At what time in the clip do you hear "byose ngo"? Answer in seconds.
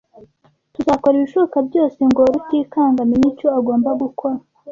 1.67-2.21